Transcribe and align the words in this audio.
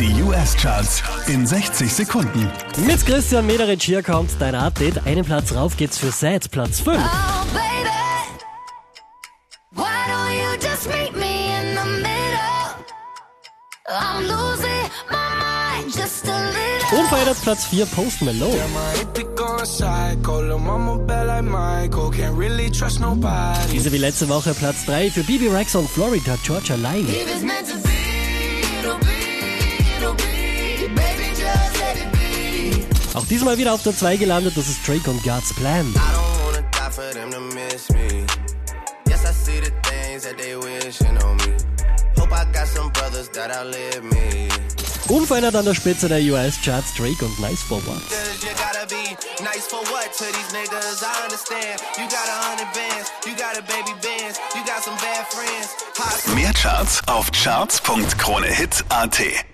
Die 0.00 0.22
US-Charts 0.22 1.04
in 1.28 1.46
60 1.46 1.92
Sekunden. 1.92 2.50
Mit 2.84 3.06
Christian 3.06 3.46
Mederich 3.46 3.84
hier 3.84 4.02
kommt 4.02 4.30
dein 4.40 4.56
Update. 4.56 5.06
Einen 5.06 5.24
Platz 5.24 5.54
rauf 5.54 5.76
geht's 5.76 5.98
für 5.98 6.10
Sad, 6.10 6.50
Platz 6.50 6.80
5. 6.80 6.98
Oh, 6.98 7.44
baby. 7.52 7.90
Why 9.70 9.84
don't 10.08 10.32
you 10.34 10.68
just 10.68 10.88
meet 10.88 11.14
me 11.14 11.46
in 11.60 11.76
the 11.76 11.84
middle? 12.02 12.74
I'm 13.88 14.22
losing 14.22 14.90
my 15.10 15.34
mind 15.38 15.94
just 15.94 16.26
a 16.26 16.50
little. 16.50 16.98
Unverändert 16.98 17.40
Platz 17.42 17.64
4, 17.66 17.86
Post 17.86 18.22
Malone. 18.22 18.60
Diese 23.72 23.92
wie 23.92 23.98
letzte 23.98 24.28
Woche 24.28 24.54
Platz 24.54 24.84
3 24.86 25.10
für 25.12 25.22
Bibi 25.22 25.48
Rex 25.48 25.76
und 25.76 25.88
Florida 25.88 26.36
Georgia 26.42 26.74
Line. 26.74 27.06
Auch 33.14 33.24
diesmal 33.26 33.56
wieder 33.58 33.72
auf 33.72 33.84
der 33.84 33.96
2 33.96 34.16
gelandet, 34.16 34.56
das 34.56 34.68
ist 34.68 34.86
Drake 34.86 35.08
und 35.08 35.22
God's 35.22 35.54
Plan. 35.54 35.94
Unverändert 45.08 45.54
an 45.54 45.64
der 45.64 45.74
Spitze 45.74 46.08
der 46.08 46.20
US-Charts 46.20 46.94
Drake 46.94 47.24
und 47.24 47.38
Nice 47.38 47.62
for 47.62 47.80
What. 47.86 48.02
Cause 48.08 48.42
you 48.42 48.48
gotta 48.56 48.84
be 48.88 49.16
nice 49.44 49.68
for 49.68 49.78
what 49.90 50.10
to 50.16 50.24
these 50.24 50.52
niggas? 50.52 51.02
I 51.02 51.22
understand. 51.24 51.80
You 51.98 52.08
got 52.08 52.26
a 52.26 52.40
hundred 52.48 52.72
bands, 52.72 53.12
you 53.26 53.36
got 53.36 53.56
a 53.56 53.62
baby 53.62 53.94
bands, 54.00 54.40
you 54.54 54.64
got 54.64 54.82
some 54.82 54.96
bad 54.96 55.26
friends. 55.28 55.76
Hot 55.98 56.26
Mehr 56.34 56.54
Charts 56.54 57.02
auf 57.06 57.30
charts.kronehit.at. 57.30 59.53